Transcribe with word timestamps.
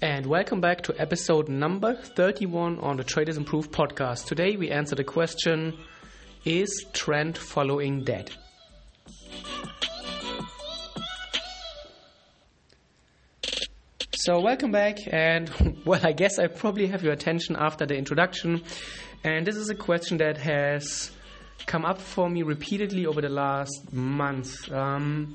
And 0.00 0.26
welcome 0.26 0.60
back 0.60 0.82
to 0.82 0.94
episode 0.96 1.48
number 1.48 1.92
31 1.92 2.78
on 2.78 2.96
the 2.96 3.02
Traders 3.02 3.36
Improve 3.36 3.72
podcast. 3.72 4.26
Today 4.26 4.54
we 4.56 4.70
answer 4.70 4.94
the 4.94 5.02
question 5.02 5.76
Is 6.44 6.86
trend 6.92 7.36
following 7.36 8.04
dead? 8.04 8.30
So, 14.14 14.40
welcome 14.40 14.70
back, 14.70 14.98
and 15.12 15.50
well, 15.84 16.00
I 16.04 16.12
guess 16.12 16.38
I 16.38 16.46
probably 16.46 16.86
have 16.86 17.02
your 17.02 17.12
attention 17.12 17.56
after 17.58 17.84
the 17.84 17.96
introduction. 17.96 18.62
And 19.24 19.44
this 19.44 19.56
is 19.56 19.68
a 19.68 19.74
question 19.74 20.18
that 20.18 20.36
has 20.36 21.10
come 21.66 21.84
up 21.84 22.00
for 22.00 22.30
me 22.30 22.44
repeatedly 22.44 23.04
over 23.04 23.20
the 23.20 23.30
last 23.30 23.92
month. 23.92 24.70
Um, 24.70 25.34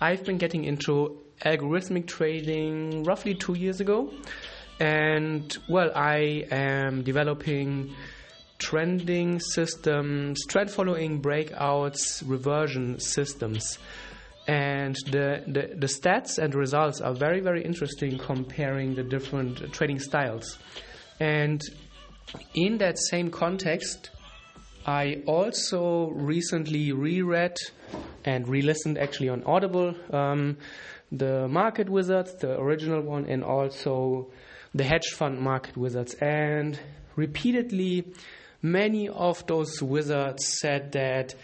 I've 0.00 0.24
been 0.24 0.38
getting 0.38 0.64
into 0.64 1.20
algorithmic 1.44 2.06
trading 2.06 3.04
roughly 3.04 3.34
two 3.34 3.54
years 3.54 3.80
ago. 3.80 4.12
And 4.80 5.56
well, 5.68 5.90
I 5.94 6.46
am 6.50 7.02
developing 7.02 7.94
trending 8.58 9.40
systems, 9.40 10.44
trend 10.46 10.70
following 10.70 11.22
breakouts, 11.22 12.22
reversion 12.26 12.98
systems. 13.00 13.78
And 14.46 14.96
the, 15.10 15.42
the, 15.46 15.74
the 15.76 15.86
stats 15.86 16.38
and 16.38 16.54
results 16.54 17.00
are 17.00 17.14
very, 17.14 17.40
very 17.40 17.62
interesting 17.62 18.18
comparing 18.18 18.94
the 18.94 19.02
different 19.02 19.72
trading 19.72 20.00
styles. 20.00 20.58
And 21.20 21.60
in 22.54 22.78
that 22.78 22.98
same 22.98 23.30
context, 23.30 24.10
I 24.86 25.22
also 25.26 26.08
recently 26.10 26.92
reread 26.92 27.56
and 28.24 28.48
re 28.48 28.62
listened 28.62 28.96
actually 28.96 29.28
on 29.28 29.44
Audible 29.44 29.94
um, 30.12 30.56
the 31.10 31.48
Market 31.48 31.88
Wizards, 31.88 32.34
the 32.34 32.58
original 32.58 33.00
one, 33.00 33.26
and 33.26 33.42
also 33.42 34.28
the 34.74 34.84
hedge 34.84 35.08
fund 35.14 35.40
Market 35.40 35.76
Wizards. 35.76 36.14
And 36.14 36.78
repeatedly, 37.16 38.12
many 38.62 39.08
of 39.08 39.46
those 39.46 39.82
wizards 39.82 40.46
said 40.60 40.92
that 40.92 41.34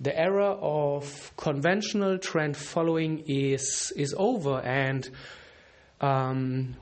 the 0.00 0.16
era 0.16 0.50
of 0.50 1.32
conventional 1.36 2.18
trend 2.18 2.56
following 2.56 3.24
is 3.26 3.92
is 3.96 4.14
over, 4.16 4.60
and 4.60 5.08
um, 6.00 6.76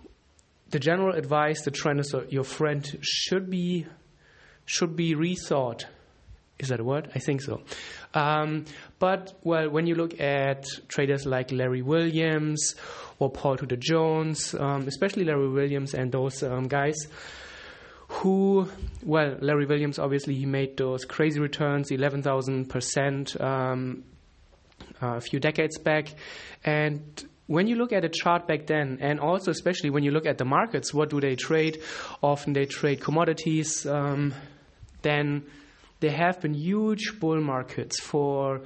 the 0.70 0.78
general 0.78 1.14
advice, 1.14 1.62
the 1.62 1.70
trend 1.70 2.00
is 2.00 2.14
your 2.28 2.44
friend, 2.44 2.98
should 3.00 3.48
be 3.48 3.86
should 4.66 4.96
be 4.96 5.14
rethought. 5.14 5.84
Is 6.58 6.68
that 6.68 6.80
a 6.80 6.84
word? 6.84 7.10
I 7.14 7.18
think 7.18 7.42
so. 7.42 7.60
Um, 8.14 8.64
but 8.98 9.38
well, 9.42 9.68
when 9.68 9.86
you 9.86 9.94
look 9.94 10.18
at 10.20 10.64
traders 10.88 11.26
like 11.26 11.52
Larry 11.52 11.82
Williams 11.82 12.74
or 13.18 13.30
Paul 13.30 13.58
Tudor 13.58 13.76
Jones, 13.76 14.54
um, 14.54 14.88
especially 14.88 15.24
Larry 15.24 15.50
Williams 15.50 15.92
and 15.92 16.10
those 16.10 16.42
um, 16.42 16.66
guys, 16.68 16.96
who, 18.08 18.68
well, 19.02 19.36
Larry 19.40 19.66
Williams 19.66 19.98
obviously 19.98 20.34
he 20.34 20.46
made 20.46 20.76
those 20.76 21.04
crazy 21.04 21.40
returns, 21.40 21.90
eleven 21.90 22.22
thousand 22.22 22.60
um, 22.60 22.64
percent 22.64 23.36
a 25.02 25.20
few 25.20 25.40
decades 25.40 25.76
back, 25.78 26.14
and 26.64 27.24
when 27.46 27.66
you 27.66 27.76
look 27.76 27.92
at 27.92 28.04
a 28.04 28.08
chart 28.08 28.48
back 28.48 28.66
then, 28.66 28.98
and 29.00 29.20
also 29.20 29.50
especially 29.50 29.90
when 29.90 30.02
you 30.02 30.10
look 30.10 30.26
at 30.26 30.38
the 30.38 30.44
markets, 30.44 30.92
what 30.94 31.10
do 31.10 31.20
they 31.20 31.36
trade? 31.36 31.82
Often 32.22 32.54
they 32.54 32.64
trade 32.64 33.00
commodities. 33.00 33.86
Um, 33.86 34.34
then 35.02 35.44
there 36.00 36.12
have 36.12 36.40
been 36.40 36.54
huge 36.54 37.18
bull 37.18 37.40
markets 37.40 38.00
for 38.00 38.62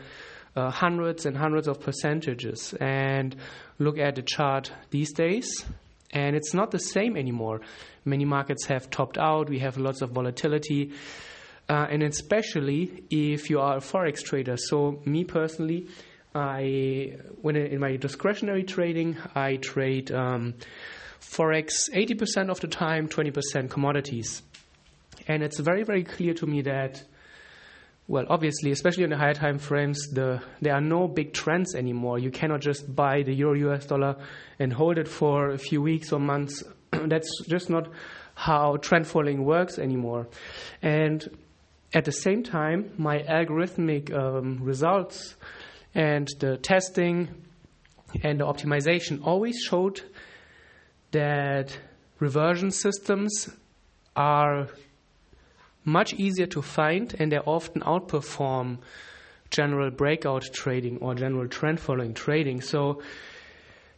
uh, 0.57 0.71
hundreds 0.71 1.27
and 1.27 1.37
hundreds 1.37 1.69
of 1.69 1.81
percentages. 1.81 2.75
And 2.81 3.37
look 3.79 3.99
at 3.99 4.17
the 4.17 4.23
chart 4.23 4.73
these 4.91 5.13
days, 5.13 5.65
and 6.13 6.35
it's 6.35 6.55
not 6.55 6.71
the 6.71 6.79
same 6.79 7.17
anymore. 7.17 7.61
Many 8.05 8.25
markets 8.25 8.67
have 8.67 8.91
topped 8.91 9.19
out, 9.19 9.49
we 9.49 9.61
have 9.61 9.77
lots 9.77 10.03
of 10.03 10.11
volatility. 10.11 10.93
Uh, 11.69 11.87
and 11.89 12.03
especially 12.03 13.05
if 13.11 13.49
you 13.49 13.61
are 13.61 13.77
a 13.77 13.81
forex 13.81 14.25
trader. 14.25 14.57
So, 14.57 15.01
me 15.05 15.23
personally, 15.23 15.87
I 16.35 17.17
when 17.43 17.55
in 17.55 17.79
my 17.79 17.95
discretionary 17.97 18.65
trading, 18.65 19.17
I 19.37 19.55
trade 19.57 20.11
um, 20.11 20.55
forex 21.21 21.89
80% 21.95 22.51
of 22.51 22.59
the 22.59 22.67
time, 22.67 23.09
20% 23.09 23.71
commodities, 23.71 24.43
and 25.29 25.45
it's 25.45 25.61
very 25.61 25.85
very 25.85 26.03
clear 26.03 26.35
to 26.35 26.47
me 26.47 26.63
that 26.63 27.05
well, 28.11 28.27
obviously, 28.29 28.73
especially 28.73 29.05
in 29.05 29.11
the 29.11 29.17
higher 29.17 29.35
time 29.35 29.61
frames, 29.61 30.09
the, 30.09 30.43
there 30.61 30.75
are 30.75 30.81
no 30.81 31.07
big 31.07 31.33
trends 31.33 31.77
anymore. 31.77 32.19
You 32.19 32.33
cannot 32.33 32.61
just 32.61 32.93
buy 32.93 33.23
the 33.23 33.33
euro 33.33 33.55
US 33.71 33.87
dollar 33.87 34.17
and 34.59 34.73
hold 34.73 34.99
it 34.99 35.07
for 35.07 35.51
a 35.51 35.59
few 35.59 35.81
weeks 35.81 36.13
or 36.13 36.19
months. 36.19 36.65
That's 36.91 37.31
just 37.47 37.71
not 37.71 37.87
how 38.35 38.79
trend 38.79 39.07
following 39.07 39.45
works 39.45 39.79
anymore. 39.79 40.27
And 40.83 41.25
at 41.95 42.05
the 42.05 42.11
same 42.11 42.43
time, 42.43 42.91
my 42.99 43.21
algorithmic 43.21 44.13
um, 44.13 44.59
results 44.61 45.37
and 45.95 46.27
the 46.41 46.57
testing 46.57 47.29
and 48.25 48.41
the 48.41 48.45
optimization 48.45 49.25
always 49.25 49.57
showed 49.61 50.03
that 51.13 51.79
reversion 52.19 52.73
systems 52.73 53.49
are 54.17 54.67
much 55.91 56.15
easier 56.15 56.47
to 56.47 56.63
find 56.63 57.15
and 57.19 57.33
they 57.33 57.39
often 57.39 57.83
outperform 57.83 58.79
general 59.51 59.91
breakout 59.91 60.45
trading 60.53 60.99
or 60.99 61.15
general 61.15 61.49
trend 61.49 61.81
following 61.81 62.15
trading. 62.15 62.61
So 62.61 63.03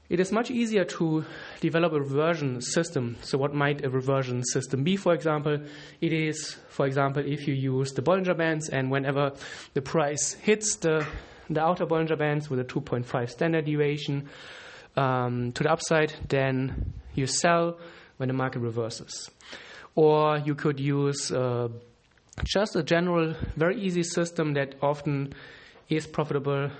it 0.09 0.21
is 0.21 0.33
much 0.33 0.51
easier 0.51 0.85
to 0.85 1.25
develop 1.61 1.93
a 1.93 2.01
reversion 2.01 2.61
system. 2.61 3.17
So, 3.23 3.39
what 3.39 3.55
might 3.55 3.83
a 3.83 3.89
reversion 3.89 4.45
system 4.45 4.85
be? 4.85 4.97
For 4.97 5.15
example, 5.15 5.59
it 6.03 6.13
is, 6.13 6.59
for 6.69 6.87
example, 6.87 7.23
if 7.25 7.49
you 7.49 7.55
use 7.55 7.93
the 7.93 8.03
Bollinger 8.03 8.37
Bands 8.37 8.69
and 8.69 8.91
whenever 8.91 9.33
the 9.73 9.81
price 9.81 10.35
hits 10.35 10.77
the, 10.77 11.07
the 11.49 11.63
outer 11.63 11.87
Bollinger 11.87 12.19
Bands 12.19 12.51
with 12.51 12.61
a 12.61 12.65
2.5 12.65 13.31
standard 13.31 13.65
deviation 13.65 14.29
um, 14.97 15.51
to 15.53 15.63
the 15.63 15.73
upside, 15.73 16.13
then 16.29 16.93
you 17.15 17.27
sell 17.27 17.79
when 18.19 18.29
the 18.29 18.35
market 18.35 18.59
reverses 18.59 19.31
or 19.95 20.39
you 20.39 20.55
could 20.55 20.81
use 20.81 21.31
uh, 21.31 21.69
just 22.45 22.77
a 22.77 22.83
general, 22.83 23.35
very 23.57 23.81
easy 23.81 24.03
system 24.03 24.55
that 24.55 24.75
often 24.81 25.35
is 25.89 26.07
profitable 26.07 26.71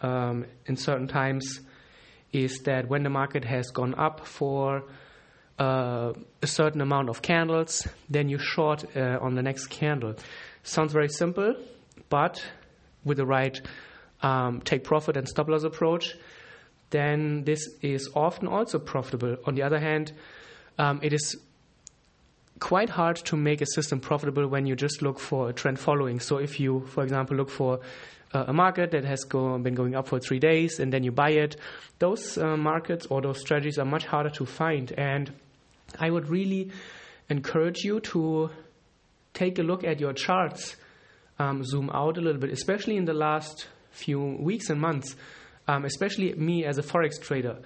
um, 0.00 0.46
in 0.66 0.76
certain 0.76 1.08
times. 1.08 1.60
Is 2.32 2.62
that 2.62 2.88
when 2.88 3.02
the 3.02 3.10
market 3.10 3.44
has 3.44 3.70
gone 3.70 3.94
up 3.94 4.26
for 4.26 4.84
uh, 5.58 6.14
a 6.40 6.46
certain 6.46 6.80
amount 6.80 7.10
of 7.10 7.20
candles, 7.20 7.86
then 8.08 8.30
you 8.30 8.38
short 8.38 8.84
uh, 8.96 9.18
on 9.20 9.34
the 9.34 9.42
next 9.42 9.66
candle. 9.66 10.14
Sounds 10.62 10.94
very 10.94 11.10
simple, 11.10 11.54
but 12.08 12.42
with 13.04 13.18
the 13.18 13.26
right 13.26 13.60
um, 14.22 14.62
take 14.62 14.84
profit 14.84 15.16
and 15.16 15.28
stop 15.28 15.48
loss 15.48 15.64
approach, 15.64 16.16
then 16.90 17.44
this 17.44 17.68
is 17.82 18.08
often 18.14 18.48
also 18.48 18.78
profitable. 18.78 19.36
On 19.46 19.54
the 19.54 19.62
other 19.62 19.78
hand, 19.78 20.12
um, 20.78 21.00
it 21.02 21.12
is 21.12 21.36
quite 22.62 22.90
hard 22.90 23.16
to 23.16 23.36
make 23.36 23.60
a 23.60 23.66
system 23.66 23.98
profitable 23.98 24.46
when 24.46 24.66
you 24.66 24.76
just 24.76 25.02
look 25.02 25.18
for 25.18 25.50
a 25.50 25.52
trend 25.52 25.80
following. 25.80 26.20
So 26.20 26.36
if 26.36 26.60
you, 26.60 26.86
for 26.86 27.02
example, 27.02 27.36
look 27.36 27.50
for 27.50 27.80
uh, 28.32 28.44
a 28.46 28.52
market 28.52 28.92
that 28.92 29.04
has 29.04 29.24
go, 29.24 29.58
been 29.58 29.74
going 29.74 29.96
up 29.96 30.06
for 30.06 30.20
three 30.20 30.38
days 30.38 30.78
and 30.78 30.92
then 30.92 31.02
you 31.02 31.10
buy 31.10 31.30
it, 31.30 31.56
those 31.98 32.38
uh, 32.38 32.56
markets 32.56 33.06
or 33.06 33.20
those 33.20 33.40
strategies 33.40 33.78
are 33.80 33.84
much 33.84 34.06
harder 34.06 34.30
to 34.30 34.46
find. 34.46 34.92
And 34.92 35.32
I 35.98 36.08
would 36.08 36.28
really 36.28 36.70
encourage 37.28 37.80
you 37.82 37.98
to 38.00 38.50
take 39.34 39.58
a 39.58 39.62
look 39.62 39.82
at 39.82 39.98
your 39.98 40.12
charts, 40.12 40.76
um, 41.40 41.64
zoom 41.64 41.90
out 41.92 42.16
a 42.16 42.20
little 42.20 42.40
bit, 42.40 42.50
especially 42.50 42.96
in 42.96 43.06
the 43.06 43.12
last 43.12 43.66
few 43.90 44.20
weeks 44.20 44.70
and 44.70 44.80
months, 44.80 45.16
um, 45.66 45.84
especially 45.84 46.32
me 46.34 46.64
as 46.64 46.78
a 46.78 46.82
forex 46.82 47.20
trader. 47.20 47.58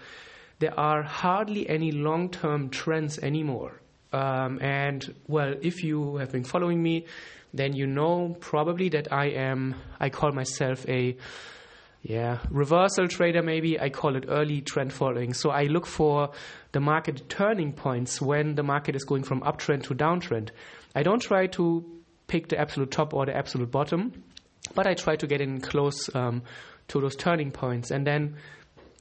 There 0.58 0.78
are 0.80 1.02
hardly 1.02 1.68
any 1.68 1.92
long 1.92 2.30
term 2.30 2.70
trends 2.70 3.18
anymore. 3.18 3.82
Um, 4.16 4.58
and 4.62 5.14
well, 5.28 5.54
if 5.60 5.84
you 5.84 6.16
have 6.16 6.32
been 6.32 6.44
following 6.44 6.82
me, 6.82 7.04
then 7.52 7.74
you 7.74 7.86
know 7.86 8.36
probably 8.40 8.88
that 8.90 9.12
I 9.12 9.26
am, 9.26 9.74
I 10.00 10.08
call 10.08 10.32
myself 10.32 10.88
a 10.88 11.16
yeah, 12.02 12.38
reversal 12.50 13.08
trader 13.08 13.42
maybe. 13.42 13.78
I 13.78 13.90
call 13.90 14.16
it 14.16 14.24
early 14.28 14.62
trend 14.62 14.92
following. 14.92 15.34
So 15.34 15.50
I 15.50 15.64
look 15.64 15.86
for 15.86 16.30
the 16.72 16.80
market 16.80 17.28
turning 17.28 17.72
points 17.72 18.22
when 18.22 18.54
the 18.54 18.62
market 18.62 18.96
is 18.96 19.04
going 19.04 19.24
from 19.24 19.40
uptrend 19.42 19.82
to 19.84 19.94
downtrend. 19.94 20.50
I 20.94 21.02
don't 21.02 21.20
try 21.20 21.48
to 21.48 21.84
pick 22.26 22.48
the 22.48 22.58
absolute 22.58 22.90
top 22.90 23.12
or 23.12 23.26
the 23.26 23.36
absolute 23.36 23.70
bottom, 23.70 24.22
but 24.74 24.86
I 24.86 24.94
try 24.94 25.16
to 25.16 25.26
get 25.26 25.40
in 25.40 25.60
close 25.60 26.08
um, 26.14 26.42
to 26.88 27.00
those 27.00 27.16
turning 27.16 27.50
points. 27.50 27.90
And 27.90 28.06
then 28.06 28.36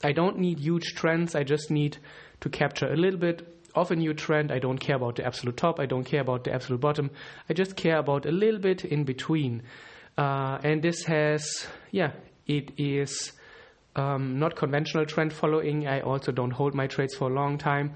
I 0.03 0.11
don't 0.11 0.39
need 0.39 0.59
huge 0.59 0.95
trends. 0.95 1.35
I 1.35 1.43
just 1.43 1.71
need 1.71 1.97
to 2.41 2.49
capture 2.49 2.87
a 2.87 2.97
little 2.97 3.19
bit 3.19 3.55
of 3.75 3.91
a 3.91 3.95
new 3.95 4.13
trend. 4.13 4.51
I 4.51 4.59
don't 4.59 4.77
care 4.77 4.95
about 4.95 5.15
the 5.15 5.25
absolute 5.25 5.57
top. 5.57 5.79
I 5.79 5.85
don't 5.85 6.03
care 6.03 6.21
about 6.21 6.43
the 6.43 6.53
absolute 6.53 6.81
bottom. 6.81 7.11
I 7.49 7.53
just 7.53 7.75
care 7.75 7.97
about 7.97 8.25
a 8.25 8.31
little 8.31 8.59
bit 8.59 8.85
in 8.85 9.03
between. 9.03 9.63
Uh, 10.17 10.59
and 10.63 10.81
this 10.81 11.03
has, 11.05 11.67
yeah, 11.91 12.11
it 12.47 12.71
is 12.77 13.33
um, 13.95 14.39
not 14.39 14.55
conventional 14.55 15.05
trend 15.05 15.33
following. 15.33 15.87
I 15.87 16.01
also 16.01 16.31
don't 16.31 16.51
hold 16.51 16.73
my 16.73 16.87
trades 16.87 17.15
for 17.15 17.29
a 17.29 17.33
long 17.33 17.57
time. 17.57 17.93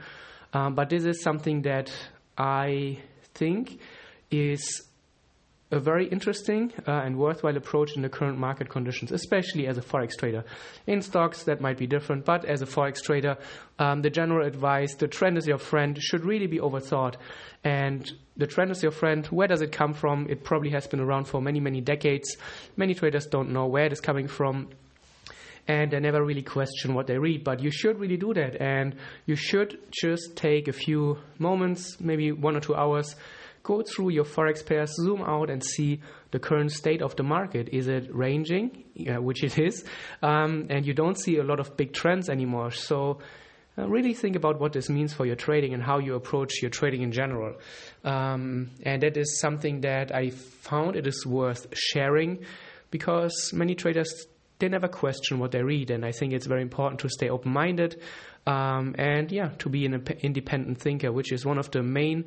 Um, 0.54 0.76
but 0.76 0.90
this 0.90 1.06
is 1.06 1.22
something 1.22 1.62
that 1.64 1.92
I 2.38 3.00
think 3.34 3.80
is 4.32 4.89
a 5.72 5.80
very 5.80 6.08
interesting 6.08 6.74
uh, 6.88 6.92
and 6.92 7.18
worthwhile 7.18 7.56
approach 7.56 7.96
in 7.96 8.02
the 8.02 8.10
current 8.10 8.38
market 8.38 8.70
conditions, 8.70 9.12
especially 9.12 9.68
as 9.68 9.78
a 9.78 9.82
forex 9.82 10.18
trader. 10.18 10.44
In 10.88 11.02
stocks, 11.02 11.44
that 11.44 11.62
might 11.62 11.78
be 11.78 11.86
different, 11.86 12.26
but 12.26 12.44
as 12.46 12.62
a 12.62 12.66
forex 12.66 13.02
trader, 13.04 13.38
um, 13.78 14.02
the 14.02 14.10
general 14.10 14.46
advice, 14.48 14.96
the 14.96 15.08
trend 15.08 15.38
is 15.38 15.46
your 15.46 15.60
friend, 15.60 15.98
should 16.02 16.26
really 16.26 16.48
be 16.48 16.60
overthought. 16.60 17.16
And 17.64 18.12
the 18.36 18.48
trend 18.48 18.72
is 18.72 18.82
your 18.82 18.92
friend. 18.92 19.28
Where 19.28 19.48
does 19.48 19.62
it 19.62 19.72
come 19.72 19.94
from? 19.94 20.28
It 20.30 20.44
probably 20.44 20.72
has 20.72 20.88
been 20.88 21.02
around 21.02 21.26
for 21.26 21.42
many, 21.42 21.60
many 21.60 21.82
decades. 21.82 22.36
Many 22.76 22.96
traders 22.96 23.28
don't 23.28 23.52
know 23.52 23.68
where 23.68 23.86
it 23.86 23.94
is 23.94 24.02
coming 24.02 24.28
from 24.28 24.70
and 25.68 25.92
they 25.92 26.00
never 26.00 26.26
really 26.26 26.42
question 26.42 26.96
what 26.96 27.06
they 27.06 27.20
read. 27.20 27.44
But 27.44 27.62
you 27.62 27.70
should 27.70 28.00
really 28.00 28.18
do 28.18 28.34
that, 28.34 28.60
and 28.60 28.96
you 29.28 29.36
should 29.36 29.78
just 29.92 30.36
take 30.36 30.68
a 30.68 30.74
few 30.74 31.20
moments, 31.38 32.02
maybe 32.02 32.32
one 32.32 32.56
or 32.56 32.60
two 32.60 32.74
hours, 32.74 33.16
go 33.64 33.82
through 33.82 34.10
your 34.10 34.26
forex 34.26 34.66
pairs, 34.66 34.92
zoom 34.96 35.22
out, 35.22 35.50
and 35.50 35.64
see 35.64 36.02
the 36.32 36.40
current 36.40 36.72
state 36.72 37.02
of 37.02 37.16
the 37.16 37.24
market. 37.24 37.70
Is 37.72 37.88
it 37.88 38.14
ranging, 38.14 38.84
yeah, 38.94 39.18
which 39.18 39.44
it 39.44 39.58
is, 39.58 39.86
um, 40.22 40.68
and 40.70 40.86
you 40.86 40.94
don't 40.94 41.20
see 41.20 41.38
a 41.38 41.44
lot 41.44 41.60
of 41.60 41.78
big 41.78 41.94
trends 41.94 42.30
anymore. 42.30 42.72
So. 42.72 43.20
Uh, 43.78 43.88
really 43.88 44.14
think 44.14 44.36
about 44.36 44.60
what 44.60 44.74
this 44.74 44.90
means 44.90 45.14
for 45.14 45.26
your 45.26 45.38
trading 45.38 45.74
and 45.74 45.82
how 45.82 46.00
you 46.00 46.16
approach 46.16 46.62
your 46.62 46.72
trading 46.72 47.02
in 47.02 47.14
general. 47.14 47.56
Um, 48.04 48.72
and 48.84 49.02
that 49.04 49.16
is 49.16 49.40
something 49.40 49.82
that 49.82 50.14
I 50.14 50.32
found 50.32 50.98
it 50.98 51.08
is 51.08 51.26
worth 51.26 51.68
sharing 51.72 52.44
because 52.92 53.52
many 53.54 53.76
traders 53.76 54.26
they 54.60 54.70
never 54.70 54.88
question 54.88 55.40
what 55.40 55.52
they 55.52 55.64
read, 55.64 55.90
and 55.90 56.06
I 56.06 56.12
think 56.12 56.34
it's 56.34 56.46
very 56.46 56.62
important 56.62 57.00
to 57.02 57.10
stay 57.10 57.30
open 57.30 57.52
minded 57.52 58.02
um, 58.46 58.96
and 58.98 59.32
yeah, 59.32 59.50
to 59.60 59.70
be 59.70 59.86
an 59.86 60.06
independent 60.22 60.80
thinker, 60.82 61.12
which 61.12 61.32
is 61.32 61.46
one 61.46 61.58
of 61.58 61.72
the 61.72 61.84
main 61.84 62.26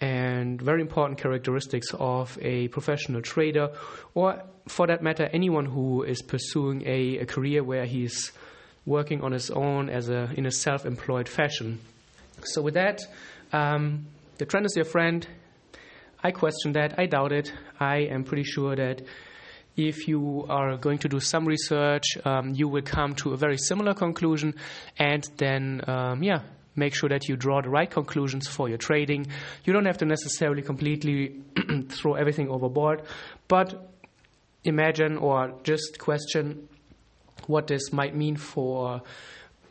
and 0.00 0.60
very 0.60 0.80
important 0.80 1.20
characteristics 1.20 1.88
of 1.98 2.38
a 2.42 2.68
professional 2.68 3.22
trader, 3.22 3.70
or 4.14 4.42
for 4.68 4.86
that 4.86 5.02
matter, 5.02 5.28
anyone 5.32 5.66
who 5.66 6.02
is 6.02 6.22
pursuing 6.22 6.82
a, 6.86 7.18
a 7.18 7.26
career 7.26 7.62
where 7.62 7.84
he's 7.84 8.32
working 8.86 9.22
on 9.22 9.32
his 9.32 9.50
own 9.50 9.88
as 9.88 10.08
a 10.08 10.30
in 10.36 10.46
a 10.46 10.50
self-employed 10.50 11.28
fashion. 11.28 11.80
So 12.42 12.62
with 12.62 12.74
that, 12.74 13.00
um, 13.52 14.06
the 14.38 14.46
trend 14.46 14.66
is 14.66 14.76
your 14.76 14.84
friend. 14.84 15.26
I 16.22 16.30
question 16.30 16.72
that. 16.72 16.98
I 16.98 17.06
doubt 17.06 17.32
it. 17.32 17.52
I 17.78 17.96
am 18.10 18.24
pretty 18.24 18.44
sure 18.44 18.74
that 18.76 19.02
if 19.76 20.06
you 20.06 20.46
are 20.48 20.76
going 20.76 20.98
to 20.98 21.08
do 21.08 21.20
some 21.20 21.46
research, 21.46 22.04
um, 22.24 22.54
you 22.54 22.68
will 22.68 22.82
come 22.82 23.14
to 23.16 23.32
a 23.32 23.36
very 23.36 23.58
similar 23.58 23.94
conclusion, 23.94 24.54
and 24.98 25.28
then, 25.36 25.82
um, 25.88 26.22
yeah, 26.22 26.40
make 26.76 26.94
sure 26.94 27.08
that 27.08 27.28
you 27.28 27.36
draw 27.36 27.60
the 27.60 27.68
right 27.68 27.90
conclusions 27.90 28.48
for 28.48 28.68
your 28.68 28.78
trading. 28.78 29.26
You 29.64 29.72
don't 29.72 29.86
have 29.86 29.98
to 29.98 30.04
necessarily 30.04 30.62
completely 30.62 31.40
throw 31.88 32.14
everything 32.14 32.48
overboard, 32.48 33.02
but 33.48 33.90
imagine 34.64 35.18
or 35.18 35.54
just 35.62 35.98
question 35.98 36.68
what 37.46 37.66
this 37.66 37.92
might 37.92 38.14
mean 38.14 38.36
for 38.36 39.02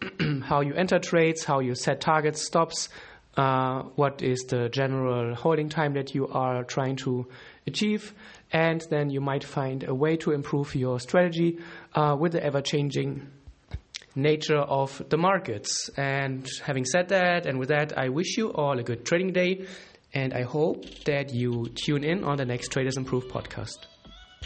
how 0.44 0.62
you 0.62 0.74
enter 0.74 1.00
trades, 1.00 1.44
how 1.44 1.60
you 1.60 1.76
set 1.76 2.02
targets, 2.02 2.46
stops, 2.46 2.90
uh, 3.36 3.82
what 3.96 4.22
is 4.22 4.42
the 4.50 4.70
general 4.70 5.34
holding 5.34 5.70
time 5.70 5.94
that 5.94 6.14
you 6.14 6.28
are 6.28 6.64
trying 6.64 6.96
to 6.96 7.28
achieve, 7.66 8.14
and 8.52 8.82
then 8.90 9.10
you 9.10 9.22
might 9.22 9.44
find 9.44 9.84
a 9.88 9.94
way 9.94 10.18
to 10.18 10.32
improve 10.32 10.76
your 10.76 11.00
strategy 11.00 11.60
uh, 11.96 12.16
with 12.20 12.34
the 12.34 12.44
ever 12.44 12.62
changing 12.62 13.28
nature 14.16 14.60
of 14.60 15.02
the 15.10 15.18
markets. 15.18 15.90
And 15.98 16.48
having 16.64 16.86
said 16.86 17.10
that, 17.10 17.46
and 17.46 17.60
with 17.60 17.70
that, 17.70 17.98
I 17.98 18.10
wish 18.10 18.38
you 18.38 18.52
all 18.52 18.78
a 18.80 18.84
good 18.84 19.06
trading 19.06 19.34
day, 19.34 19.66
and 20.14 20.34
I 20.34 20.44
hope 20.44 20.86
that 21.06 21.34
you 21.34 21.70
tune 21.74 22.04
in 22.04 22.24
on 22.24 22.38
the 22.38 22.46
next 22.46 22.70
Traders 22.72 22.98
Improve 22.98 23.28
podcast. 23.28 23.93